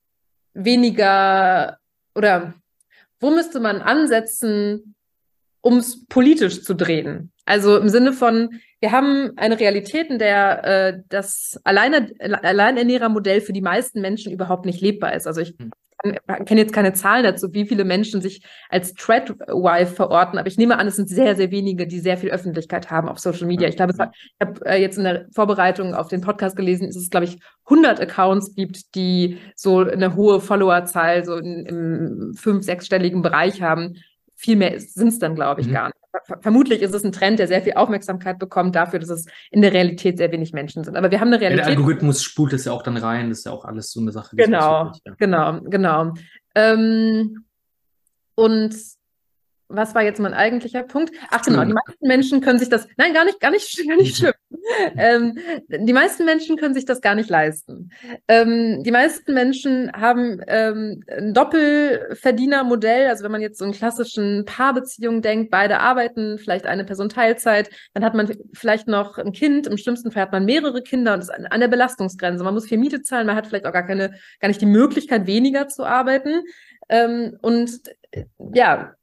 [0.54, 1.76] weniger
[2.14, 2.54] oder
[3.20, 4.94] wo müsste man ansetzen,
[5.60, 7.30] um es politisch zu drehen?
[7.44, 13.52] Also im Sinne von, wir haben eine Realität, in der äh, das Alleine, Alleinernährermodell für
[13.52, 15.26] die meisten Menschen überhaupt nicht lebbar ist.
[15.26, 15.54] Also ich
[16.02, 16.44] hm.
[16.44, 20.78] kenne jetzt keine Zahlen dazu, wie viele Menschen sich als Threadwife verorten, aber ich nehme
[20.78, 23.68] an, es sind sehr, sehr wenige, die sehr viel Öffentlichkeit haben auf Social Media.
[23.68, 24.00] Ich glaube, ich
[24.46, 28.00] habe äh, jetzt in der Vorbereitung auf den Podcast gelesen, ist es, glaube ich, 100
[28.00, 33.96] Accounts gibt, die so eine hohe Followerzahl so in, im fünf-, sechsstelligen Bereich haben.
[34.36, 35.72] Viel mehr sind es dann, glaube ich, mhm.
[35.72, 35.96] gar nicht
[36.40, 39.72] vermutlich ist es ein Trend, der sehr viel Aufmerksamkeit bekommt dafür, dass es in der
[39.72, 40.96] Realität sehr wenig Menschen sind.
[40.96, 41.66] Aber wir haben eine Realität.
[41.66, 44.00] Ja, der Algorithmus spult es ja auch dann rein, das ist ja auch alles so
[44.00, 44.36] eine Sache.
[44.36, 45.14] Genau, ja.
[45.18, 46.14] genau, genau.
[46.54, 47.44] Ähm,
[48.34, 48.74] und
[49.68, 51.12] was war jetzt mein eigentlicher Punkt?
[51.30, 54.16] Ach genau, die meisten Menschen können sich das, nein, gar nicht, gar nicht, gar nicht
[54.16, 54.32] schlimm.
[54.96, 57.90] ähm, die meisten Menschen können sich das gar nicht leisten.
[58.28, 64.44] Ähm, die meisten Menschen haben ähm, ein Doppelverdienermodell, also wenn man jetzt so einen klassischen
[64.44, 69.66] Paarbeziehungen denkt, beide arbeiten, vielleicht eine Person Teilzeit, dann hat man vielleicht noch ein Kind,
[69.66, 72.44] im schlimmsten Fall hat man mehrere Kinder und ist an der Belastungsgrenze.
[72.44, 75.26] Man muss viel Miete zahlen, man hat vielleicht auch gar keine, gar nicht die Möglichkeit,
[75.26, 76.42] weniger zu arbeiten.
[76.88, 77.80] Ähm, und
[78.54, 78.94] ja,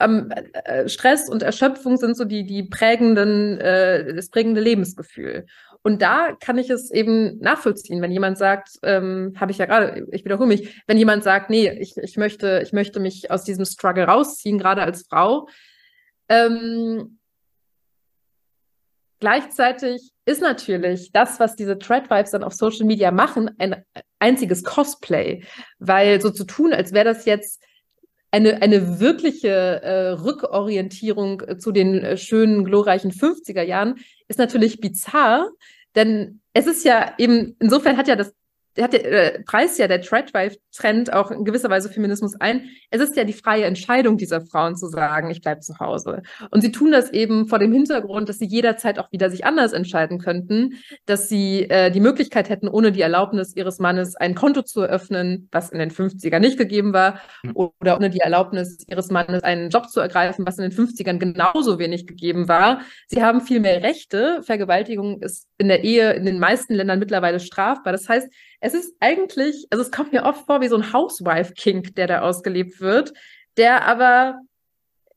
[0.00, 0.30] ähm,
[0.64, 5.46] äh, Stress und Erschöpfung sind so die, die prägenden, äh, das prägende Lebensgefühl.
[5.82, 10.06] Und da kann ich es eben nachvollziehen, wenn jemand sagt, ähm, habe ich ja gerade,
[10.12, 13.66] ich wiederhole mich, wenn jemand sagt, nee, ich, ich möchte, ich möchte mich aus diesem
[13.66, 15.46] Struggle rausziehen, gerade als Frau.
[16.30, 17.18] Ähm,
[19.20, 23.84] gleichzeitig ist natürlich das, was diese Thread-Vibes dann auf Social Media machen, ein
[24.18, 25.44] einziges Cosplay,
[25.78, 27.62] weil so zu tun, als wäre das jetzt
[28.34, 34.80] eine, eine wirkliche äh, Rückorientierung äh, zu den äh, schönen, glorreichen 50er Jahren ist natürlich
[34.80, 35.50] bizarr,
[35.94, 38.34] denn es ist ja eben, insofern hat ja das
[38.82, 42.70] hat der, äh, preist ja der Threadwife-Trend auch in gewisser Weise Feminismus ein.
[42.90, 46.22] Es ist ja die freie Entscheidung dieser Frauen zu sagen, ich bleibe zu Hause.
[46.50, 49.72] Und sie tun das eben vor dem Hintergrund, dass sie jederzeit auch wieder sich anders
[49.72, 50.74] entscheiden könnten,
[51.06, 55.48] dass sie äh, die Möglichkeit hätten, ohne die Erlaubnis ihres Mannes ein Konto zu eröffnen,
[55.52, 57.20] was in den 50ern nicht gegeben war,
[57.54, 61.78] oder ohne die Erlaubnis ihres Mannes einen Job zu ergreifen, was in den 50ern genauso
[61.78, 62.80] wenig gegeben war.
[63.06, 64.42] Sie haben viel mehr Rechte.
[64.42, 67.92] Vergewaltigung ist in der Ehe in den meisten Ländern mittlerweile strafbar.
[67.92, 68.28] Das heißt,
[68.64, 72.20] es ist eigentlich, also es kommt mir oft vor wie so ein Housewife-Kink, der da
[72.22, 73.12] ausgelebt wird,
[73.58, 74.38] der aber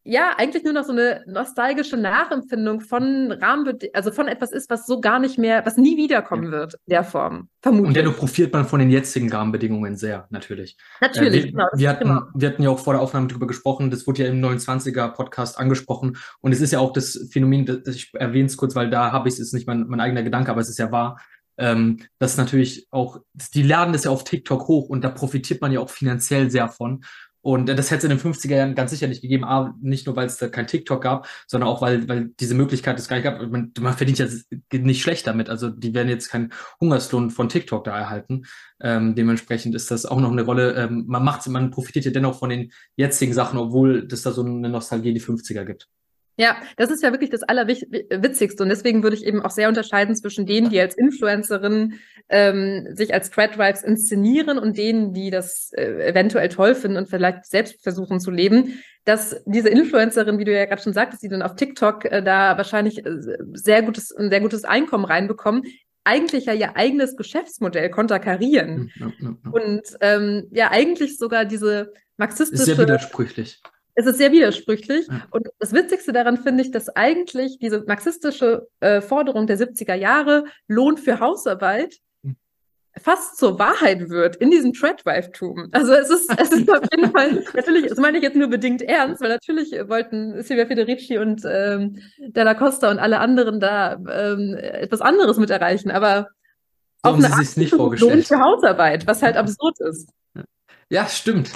[0.04, 4.86] ja eigentlich nur noch so eine nostalgische Nachempfindung von Rahmenbedingungen, also von etwas ist, was
[4.86, 7.88] so gar nicht mehr, was nie wiederkommen wird in der Form, vermutlich.
[7.88, 10.78] Und dennoch profitiert man von den jetzigen Rahmenbedingungen sehr, natürlich.
[11.00, 11.68] Natürlich, äh, wir, genau.
[11.74, 12.22] Wir hatten, genau.
[12.34, 16.18] wir hatten ja auch vor der Aufnahme darüber gesprochen, das wurde ja im 29er-Podcast angesprochen
[16.42, 19.30] und es ist ja auch das Phänomen, das ich erwähne es kurz, weil da habe
[19.30, 21.18] ich es, ist nicht mein, mein eigener Gedanke, aber es ist ja wahr,
[21.58, 23.20] ähm, das natürlich auch,
[23.54, 26.70] die laden das ja auf TikTok hoch und da profitiert man ja auch finanziell sehr
[26.70, 27.04] von.
[27.42, 30.18] Und das hätte es in den 50er Jahren ganz sicher nicht gegeben, aber nicht nur,
[30.18, 33.24] weil es da kein TikTok gab, sondern auch, weil, weil diese Möglichkeit es gar nicht
[33.24, 33.40] gab.
[33.40, 34.28] Man, man verdient ja
[34.74, 35.50] nicht schlecht damit.
[35.50, 38.44] Also die werden jetzt keinen Hungerslohn von TikTok da erhalten.
[38.82, 40.74] Ähm, dementsprechend ist das auch noch eine Rolle.
[40.74, 44.44] Ähm, man macht, man profitiert ja dennoch von den jetzigen Sachen, obwohl es da so
[44.44, 45.88] eine Nostalgie in die 50er gibt.
[46.40, 48.62] Ja, das ist ja wirklich das Allerwitzigste.
[48.62, 51.96] Und deswegen würde ich eben auch sehr unterscheiden zwischen denen, die als Influencerin
[52.30, 57.48] ähm, sich als Threadwives inszenieren und denen, die das äh, eventuell toll finden und vielleicht
[57.48, 58.84] selbst versuchen zu leben.
[59.04, 62.56] Dass diese Influencerin, wie du ja gerade schon sagtest, die dann auf TikTok äh, da
[62.56, 63.18] wahrscheinlich äh,
[63.54, 65.64] sehr gutes, ein sehr gutes Einkommen reinbekommen,
[66.04, 68.92] eigentlich ja ihr eigenes Geschäftsmodell konterkarieren.
[68.96, 69.52] Ja, ja, ja.
[69.52, 72.62] Und ähm, ja, eigentlich sogar diese marxistische.
[72.62, 73.60] Ist sehr widersprüchlich
[73.98, 75.08] es ist sehr widersprüchlich.
[75.08, 75.24] Ja.
[75.32, 80.46] Und das Witzigste daran finde ich, dass eigentlich diese marxistische äh, Forderung der 70er Jahre,
[80.68, 82.36] Lohn für Hausarbeit, hm.
[83.02, 85.70] fast zur Wahrheit wird in diesem Treadwife-Tum.
[85.72, 88.84] Also es ist, es ist auf jeden Fall, natürlich, das meine ich jetzt nur bedingt
[88.84, 94.56] ernst, weil natürlich wollten Silvia Federici und ähm, Della Costa und alle anderen da ähm,
[94.60, 96.28] etwas anderes mit erreichen, aber
[97.02, 98.14] auch eine Art nicht vorgestellt.
[98.14, 100.12] Lohn für Hausarbeit, was halt absurd ist.
[100.90, 101.52] Ja, stimmt.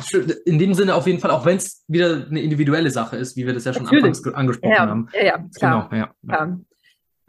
[0.45, 3.45] In dem Sinne auf jeden Fall, auch wenn es wieder eine individuelle Sache ist, wie
[3.45, 4.05] wir das ja schon Natürlich.
[4.05, 5.09] anfangs angesprochen ja, haben.
[5.13, 5.89] Ja, ja, klar.
[5.89, 6.15] Genau, ja.
[6.23, 6.57] ja.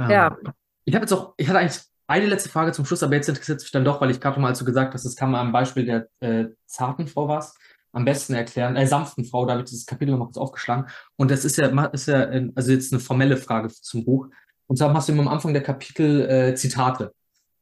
[0.01, 0.11] ja.
[0.11, 0.39] ja.
[0.85, 3.61] Ich habe jetzt auch, ich hatte eigentlich eine letzte Frage zum Schluss, aber jetzt interessiert
[3.61, 5.85] mich dann doch, weil ich gerade mal so gesagt habe, das kann man am Beispiel
[5.85, 7.55] der äh, zarten Frau was
[7.93, 10.87] am besten erklären, äh, sanften Frau, da habe ich dieses Kapitel nochmal kurz aufgeschlagen.
[11.17, 14.29] Und das ist ja, ist ja, also jetzt eine formelle Frage zum Buch.
[14.67, 17.13] Und zwar hast du immer am Anfang der Kapitel äh, Zitate.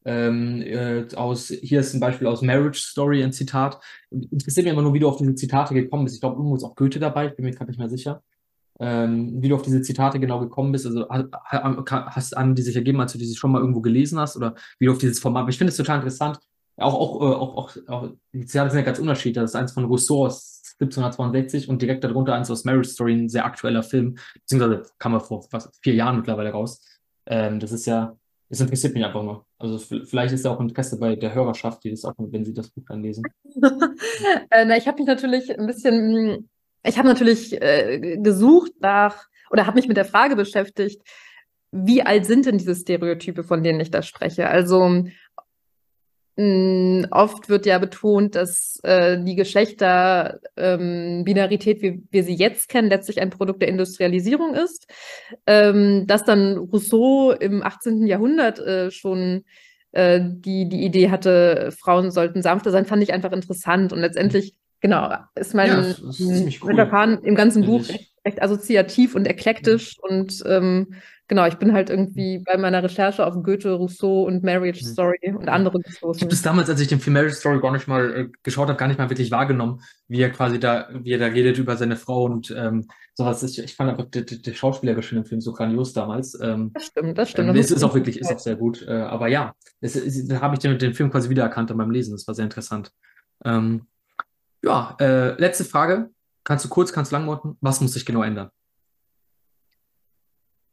[0.04, 3.78] Ähm, äh, aus, hier ist ein Beispiel aus Marriage Story, ein Zitat.
[4.10, 6.16] Interessiert mich immer nur, wie du auf diese Zitate gekommen bist.
[6.16, 8.22] Ich glaube, irgendwo ist auch Goethe dabei, ich bin mir gerade nicht mehr sicher.
[8.78, 10.86] Ähm, wie du auf diese Zitate genau gekommen bist.
[10.86, 14.54] Also hast an die sich ergeben, als du die schon mal irgendwo gelesen hast oder
[14.78, 15.42] wie du auf dieses Format.
[15.42, 16.38] Aber ich finde es total interessant.
[16.78, 19.34] Auch, auch, äh, auch, auch, auch, die Zitate sind ja ganz unterschiedlich.
[19.34, 23.28] Das ist eins von Rousseau aus 1762 und direkt darunter eins aus Marriage Story, ein
[23.28, 26.82] sehr aktueller Film, beziehungsweise kam er vor fast vier Jahren mittlerweile raus.
[27.26, 28.16] Ähm, das ist ja
[28.52, 29.46] Es interessiert mich einfach nur.
[29.58, 32.68] Also vielleicht ist da auch Interesse bei der Hörerschaft, die das auch, wenn sie das
[32.68, 33.24] Buch dann lesen.
[34.50, 36.50] äh, na, ich habe mich natürlich ein bisschen,
[36.82, 41.00] ich habe natürlich äh, gesucht nach oder habe mich mit der Frage beschäftigt,
[41.70, 44.48] wie alt sind denn diese Stereotype, von denen ich da spreche?
[44.48, 45.04] Also
[46.40, 52.88] mh, oft wird ja betont, dass äh, die Geschlechterbinarität, ähm, wie wir sie jetzt kennen,
[52.88, 54.86] letztlich ein Produkt der Industrialisierung ist.
[55.46, 58.06] Ähm, dass dann Rousseau im 18.
[58.06, 59.44] Jahrhundert äh, schon
[59.92, 63.92] äh, die, die Idee hatte, Frauen sollten sanfter sein, fand ich einfach interessant.
[63.92, 66.00] Und letztendlich, genau, ist mein, ja, ist
[66.62, 66.74] cool.
[66.74, 70.94] Verfahren im ganzen Buch recht, recht assoziativ und eklektisch und ähm,
[71.30, 74.88] genau, ich bin halt irgendwie bei meiner Recherche auf Goethe, Rousseau und Marriage mhm.
[74.88, 76.16] Story und andere gestoßen.
[76.16, 78.68] Ich habe das damals, als ich den Film Marriage Story gar nicht mal äh, geschaut
[78.68, 81.76] habe, gar nicht mal wirklich wahrgenommen, wie er quasi da, wie er da redet über
[81.76, 83.44] seine Frau und ähm, sowas.
[83.44, 86.36] Ich, ich fand einfach die, die, die schauspielerische in dem Film so grandios damals.
[86.42, 87.50] Ähm, das stimmt, das stimmt.
[87.50, 88.82] Ähm, es ist auch wirklich, ist auch sehr gut.
[88.82, 92.12] Äh, aber ja, da habe ich den, den Film quasi wiedererkannt beim Lesen.
[92.12, 92.90] Das war sehr interessant.
[93.44, 93.86] Ähm,
[94.64, 96.10] ja, äh, letzte Frage.
[96.42, 97.56] Kannst du kurz, kannst du lang machen?
[97.60, 98.50] Was muss sich genau ändern?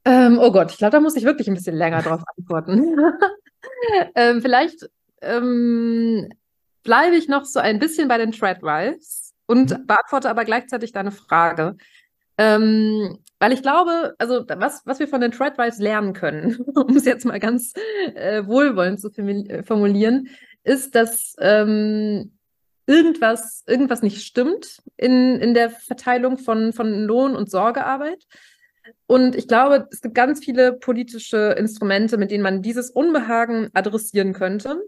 [0.08, 2.96] Ähm, oh Gott, ich glaube, da muss ich wirklich ein bisschen länger drauf antworten.
[4.16, 4.90] ähm, vielleicht
[5.22, 6.30] ähm,
[6.84, 9.86] bleibe ich noch so ein bisschen bei den Treadwives und mhm.
[9.86, 11.76] beantworte aber gleichzeitig deine Frage.
[12.38, 17.04] Ähm, weil ich glaube, also was, was wir von den Treadwives lernen können, um es
[17.04, 17.74] jetzt mal ganz
[18.16, 20.30] äh, wohlwollend zu äh, formulieren,
[20.64, 22.32] ist, dass ähm,
[22.86, 28.26] irgendwas, irgendwas nicht stimmt in, in der Verteilung von, von Lohn und Sorgearbeit.
[29.06, 34.34] Und ich glaube, es gibt ganz viele politische Instrumente, mit denen man dieses Unbehagen adressieren
[34.34, 34.82] könnte.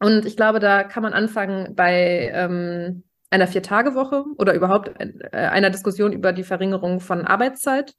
[0.00, 5.70] Und ich glaube, da kann man anfangen bei ähm, einer Vier-Tage-Woche oder überhaupt äh, einer
[5.70, 7.94] Diskussion über die Verringerung von Arbeitszeit,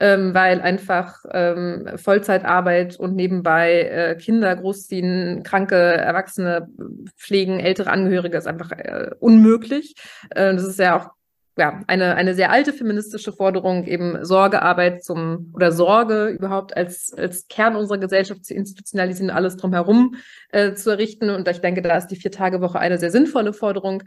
[0.00, 6.68] ähm, weil einfach ähm, Vollzeitarbeit und nebenbei äh, Kinder großziehen, kranke Erwachsene
[7.16, 9.94] pflegen, ältere Angehörige ist einfach äh, unmöglich.
[10.30, 11.10] Äh, das ist ja auch
[11.56, 17.46] ja, eine, eine sehr alte feministische Forderung, eben Sorgearbeit zum oder Sorge überhaupt als, als
[17.48, 20.16] Kern unserer Gesellschaft zu institutionalisieren, alles drumherum
[20.50, 21.30] äh, zu errichten.
[21.30, 24.02] Und ich denke, da ist die Vier-Tage-Woche eine sehr sinnvolle Forderung.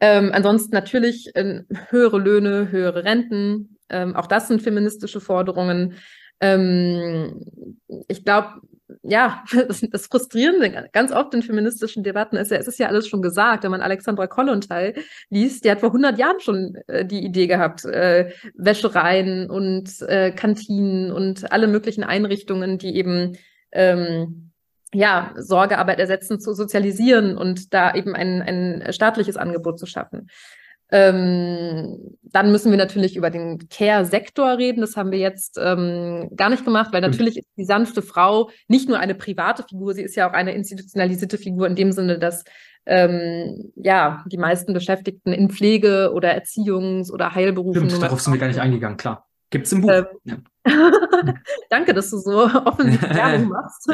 [0.00, 3.78] Ähm, ansonsten natürlich äh, höhere Löhne, höhere Renten.
[3.88, 5.94] Ähm, auch das sind feministische Forderungen.
[6.40, 7.46] Ähm,
[8.08, 8.60] ich glaube,
[9.02, 9.44] ja,
[9.90, 13.64] das, Frustrierende ganz oft in feministischen Debatten ist ja, es ist ja alles schon gesagt,
[13.64, 14.94] wenn man Alexandra Kollontai
[15.30, 20.32] liest, die hat vor 100 Jahren schon äh, die Idee gehabt, äh, Wäschereien und äh,
[20.32, 23.36] Kantinen und alle möglichen Einrichtungen, die eben
[23.72, 24.52] ähm,
[24.94, 30.28] ja, Sorgearbeit ersetzen, zu sozialisieren und da eben ein, ein staatliches Angebot zu schaffen.
[30.92, 34.82] Ähm, dann müssen wir natürlich über den Care-Sektor reden.
[34.82, 38.88] Das haben wir jetzt ähm, gar nicht gemacht, weil natürlich ist die sanfte Frau nicht
[38.88, 42.44] nur eine private Figur, sie ist ja auch eine institutionalisierte Figur in dem Sinne, dass
[42.84, 47.88] ähm, ja die meisten Beschäftigten in Pflege oder Erziehungs- oder Heilberufen.
[47.88, 49.26] Stimmt, darauf sind wir gar nicht eingegangen, klar.
[49.52, 49.90] Gibt es im Buch.
[49.90, 50.36] Ähm, ja.
[51.68, 53.86] Danke, dass du so offensichtlich Werbung machst.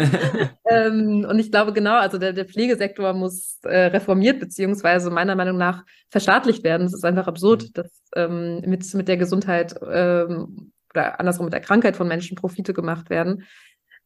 [0.65, 5.59] ähm, und ich glaube genau, also der, der Pflegesektor muss äh, reformiert beziehungsweise meiner Meinung
[5.59, 6.87] nach verstaatlicht werden.
[6.87, 7.73] Es ist einfach absurd, mhm.
[7.75, 12.73] dass ähm, mit, mit der Gesundheit ähm, oder andersrum mit der Krankheit von Menschen Profite
[12.73, 13.45] gemacht werden.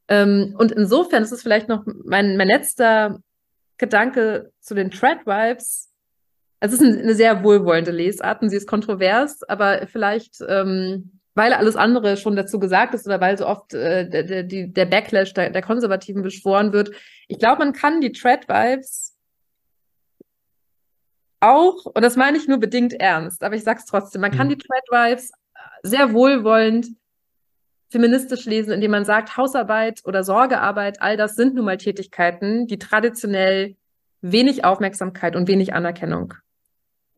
[0.08, 3.20] Ähm, und insofern ist es vielleicht noch mein, mein letzter
[3.76, 5.90] Gedanke zu den Treadwipes.
[6.60, 11.52] Also es ist eine sehr wohlwollende Lesart und sie ist kontrovers, aber vielleicht ähm, weil
[11.52, 15.32] alles andere schon dazu gesagt ist oder weil so oft äh, der, der, der Backlash
[15.34, 16.90] der, der Konservativen beschworen wird.
[17.28, 19.16] Ich glaube, man kann die Tread-Vibes
[21.40, 24.50] auch, und das meine ich nur bedingt ernst, aber ich sag's trotzdem, man kann mhm.
[24.50, 25.32] die Tread-Vibes
[25.82, 26.88] sehr wohlwollend
[27.90, 32.78] feministisch lesen, indem man sagt, Hausarbeit oder Sorgearbeit, all das sind nun mal Tätigkeiten, die
[32.78, 33.76] traditionell
[34.22, 36.34] wenig Aufmerksamkeit und wenig Anerkennung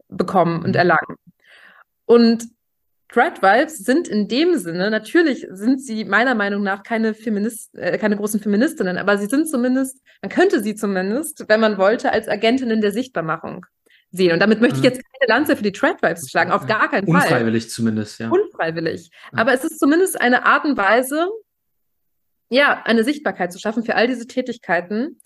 [0.09, 0.75] bekommen und mhm.
[0.75, 1.17] erlangen.
[2.07, 2.45] Und
[3.09, 8.17] Threadwives sind in dem Sinne, natürlich sind sie meiner Meinung nach keine Feminist, äh, keine
[8.17, 12.81] großen Feministinnen, aber sie sind zumindest, man könnte sie zumindest, wenn man wollte, als Agentinnen
[12.81, 13.67] der Sichtbarmachung
[14.11, 14.33] sehen.
[14.33, 14.89] Und damit möchte ich mhm.
[14.89, 17.23] jetzt keine Lanze für die Threadwives schlagen, auf gar keinen Fall.
[17.23, 18.31] Unfreiwillig zumindest, ja.
[18.31, 19.11] Unfreiwillig.
[19.33, 21.29] Aber es ist zumindest eine Art und Weise,
[22.49, 25.21] ja, eine Sichtbarkeit zu schaffen für all diese Tätigkeiten,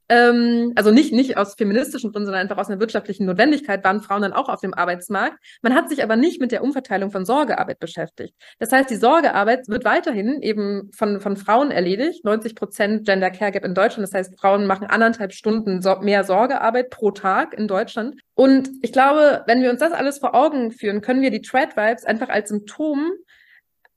[0.09, 4.21] ähm, also nicht, nicht aus feministischen Gründen, sondern einfach aus einer wirtschaftlichen Notwendigkeit waren Frauen
[4.21, 5.37] dann auch auf dem Arbeitsmarkt.
[5.61, 8.33] Man hat sich aber nicht mit der Umverteilung von Sorgearbeit beschäftigt.
[8.59, 12.23] Das heißt, die Sorgearbeit wird weiterhin eben von, von Frauen erledigt.
[12.23, 14.07] 90 Prozent Gender Care Gap in Deutschland.
[14.07, 18.15] Das heißt, Frauen machen anderthalb Stunden mehr Sorgearbeit pro Tag in Deutschland.
[18.33, 22.05] Und ich glaube, wenn wir uns das alles vor Augen führen, können wir die Tradwives
[22.05, 23.11] einfach als Symptom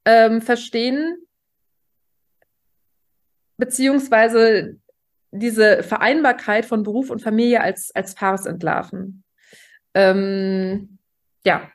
[0.05, 1.19] ähm, verstehen,
[3.59, 4.81] beziehungsweise
[5.33, 9.23] diese Vereinbarkeit von Beruf und Familie als, als Farce entlarven.
[9.95, 10.99] Ähm,
[11.45, 11.71] ja,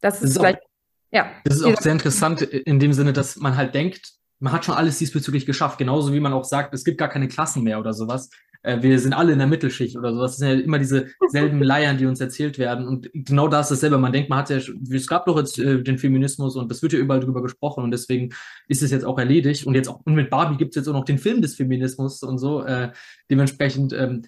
[0.00, 0.58] das, das ist, vielleicht.
[0.58, 0.68] Auch,
[1.12, 1.30] ja.
[1.44, 4.74] Das ist auch sehr interessant in dem Sinne, dass man halt denkt, man hat schon
[4.74, 7.92] alles diesbezüglich geschafft, genauso wie man auch sagt, es gibt gar keine Klassen mehr oder
[7.92, 8.30] sowas
[8.62, 10.32] äh, wir sind alle in der Mittelschicht oder sowas.
[10.32, 12.86] Das sind ja immer diese selben Leiern, die uns erzählt werden.
[12.86, 13.98] Und genau da ist dasselbe.
[13.98, 16.92] Man denkt, man hat ja, es gab doch jetzt äh, den Feminismus und das wird
[16.92, 18.34] ja überall drüber gesprochen und deswegen
[18.68, 19.66] ist es jetzt auch erledigt.
[19.66, 22.22] Und jetzt auch, und mit Barbie gibt es jetzt auch noch den Film des Feminismus
[22.22, 22.62] und so.
[22.62, 22.92] Äh,
[23.30, 24.22] dementsprechend, ähm,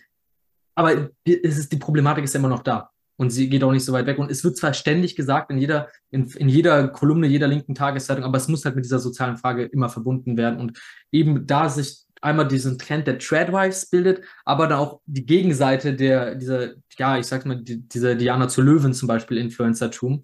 [0.74, 2.90] aber es ist, die Problematik ist ja immer noch da.
[3.16, 4.18] Und sie geht auch nicht so weit weg.
[4.18, 8.24] Und es wird zwar ständig gesagt in jeder, in, in jeder Kolumne jeder linken Tageszeitung,
[8.24, 10.58] aber es muss halt mit dieser sozialen Frage immer verbunden werden.
[10.58, 10.80] Und
[11.12, 16.36] eben da sich einmal diesen Trend der Tradwives bildet, aber dann auch die Gegenseite der,
[16.36, 20.22] dieser, ja, ich sag mal, die, dieser Diana zu Löwen zum Beispiel Influencertum,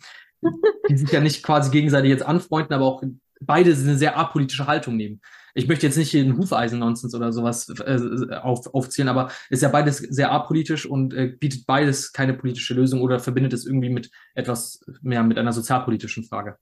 [0.89, 3.03] die sich ja nicht quasi gegenseitig jetzt anfreunden, aber auch
[3.41, 5.21] beide eine sehr apolitische Haltung nehmen.
[5.55, 9.99] Ich möchte jetzt nicht den Hufeisen-Nonsens oder sowas äh, auf, aufzählen, aber ist ja beides
[9.99, 14.85] sehr apolitisch und äh, bietet beides keine politische Lösung oder verbindet es irgendwie mit etwas
[15.03, 16.59] mehr mit einer sozialpolitischen Frage.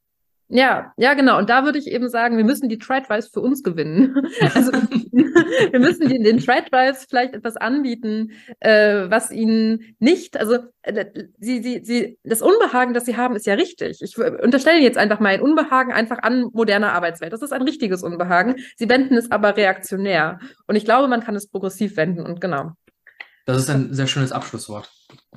[0.48, 1.38] Ja, ja, genau.
[1.38, 4.14] Und da würde ich eben sagen, wir müssen die Tradwives für uns gewinnen.
[4.54, 4.72] Also
[5.12, 11.06] wir müssen den, den Tradwives vielleicht etwas anbieten, äh, was ihnen nicht, also äh,
[11.38, 14.00] sie, sie, sie, das Unbehagen, das sie haben, ist ja richtig.
[14.02, 17.32] Ich unterstelle jetzt einfach mal ein Unbehagen einfach an moderner Arbeitswelt.
[17.32, 18.56] Das ist ein richtiges Unbehagen.
[18.76, 20.38] Sie wenden es aber reaktionär.
[20.66, 22.72] Und ich glaube, man kann es progressiv wenden und genau.
[23.46, 24.90] Das ist ein sehr schönes Abschlusswort.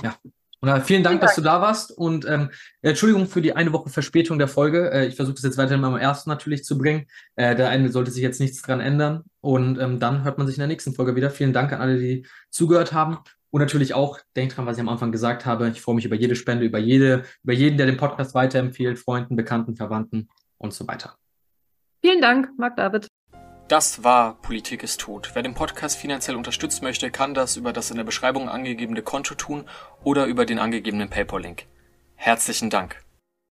[0.03, 0.15] Ja.
[0.61, 2.49] Und, vielen Dank, dass du da warst und ähm,
[2.81, 4.91] Entschuldigung für die eine Woche Verspätung der Folge.
[4.91, 7.05] Äh, ich versuche das jetzt weiterhin am ersten natürlich zu bringen.
[7.35, 9.23] Äh, der eine sollte sich jetzt nichts dran ändern.
[9.39, 11.29] Und ähm, dann hört man sich in der nächsten Folge wieder.
[11.29, 13.19] Vielen Dank an alle, die zugehört haben.
[13.51, 15.69] Und natürlich auch, denkt dran, was ich am Anfang gesagt habe.
[15.69, 19.35] Ich freue mich über jede Spende, über jede, über jeden, der den Podcast weiterempfiehlt, Freunden,
[19.35, 21.15] Bekannten, Verwandten und so weiter.
[22.01, 23.07] Vielen Dank, Marc David.
[23.69, 25.29] Das war Politik ist tot.
[25.35, 29.35] Wer den Podcast finanziell unterstützen möchte, kann das über das in der Beschreibung angegebene Konto
[29.35, 29.69] tun
[30.03, 31.67] oder über den angegebenen PayPal-Link.
[32.15, 32.99] Herzlichen Dank.